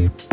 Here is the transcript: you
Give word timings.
you 0.00 0.29